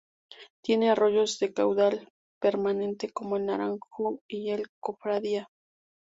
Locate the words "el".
3.37-3.45, 4.49-4.63